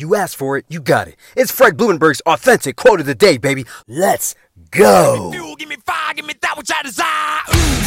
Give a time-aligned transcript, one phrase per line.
[0.00, 1.16] You asked for it, you got it.
[1.36, 3.64] It's Fred Blumenberg's authentic quote of the day, baby.
[3.88, 4.36] Let's
[4.70, 5.32] go.
[5.32, 7.40] Fuel, give me fire, give me that which I desire.
[7.52, 7.78] Ooh.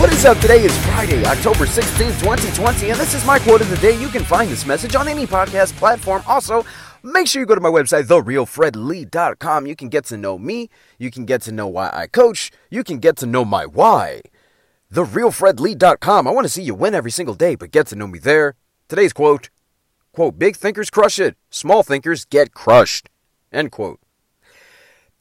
[0.00, 0.38] What is up?
[0.38, 3.96] Today is Friday, October 16th, 2020, and this is my quote of the day.
[4.00, 6.22] You can find this message on any podcast platform.
[6.26, 6.64] Also,
[7.04, 9.66] make sure you go to my website, therealfredlee.com.
[9.68, 10.70] You can get to know me.
[10.98, 12.50] You can get to know why I coach.
[12.68, 14.22] You can get to know my why.
[14.92, 16.26] Therealfredlee.com.
[16.26, 18.54] I want to see you win every single day, but get to know me there.
[18.88, 19.50] Today's quote,
[20.12, 21.36] quote, big thinkers crush it.
[21.50, 23.10] Small thinkers get crushed.
[23.52, 24.00] End quote.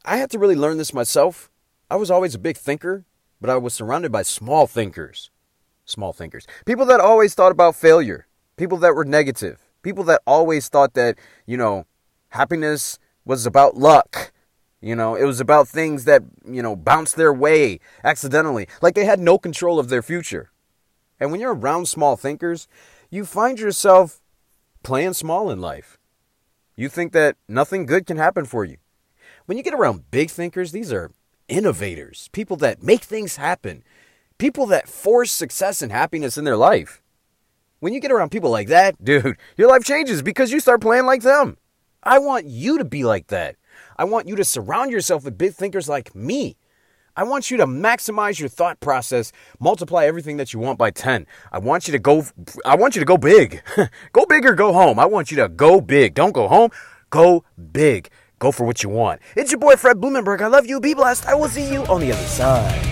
[0.06, 1.52] I had to really learn this myself.
[1.92, 3.04] I was always a big thinker,
[3.42, 5.32] but I was surrounded by small thinkers.
[5.84, 6.48] Small thinkers.
[6.66, 8.28] People that always thought about failure.
[8.56, 9.62] People that were negative.
[9.84, 11.86] People that always thought that, you know,
[12.30, 14.32] happiness was about luck.
[14.82, 18.68] You know, it was about things that, you know, bounced their way accidentally.
[18.82, 20.52] Like they had no control of their future.
[21.20, 22.68] And when you're around small thinkers,
[23.10, 24.22] you find yourself
[24.84, 25.98] playing small in life.
[26.76, 28.78] You think that nothing good can happen for you.
[29.48, 31.12] When you get around big thinkers, these are
[31.48, 33.84] innovators, people that make things happen,
[34.38, 37.02] people that force success and happiness in their life.
[37.80, 41.06] When you get around people like that, dude, your life changes because you start playing
[41.06, 41.58] like them.
[42.04, 43.56] I want you to be like that.
[43.98, 46.58] I want you to surround yourself with big thinkers like me.
[47.16, 51.26] I want you to maximize your thought process, multiply everything that you want by 10.
[51.52, 52.26] I want you to go
[52.64, 53.64] I want you to go big.
[54.14, 55.00] go big or go home.
[55.00, 56.14] I want you to go big.
[56.14, 56.70] Don't go home.
[57.10, 58.10] Go big.
[58.40, 59.22] Go for what you want.
[59.36, 60.42] It's your boy Fred Blumenberg.
[60.42, 60.80] I love you.
[60.80, 61.26] Be blessed.
[61.26, 62.84] I will see you on the other side.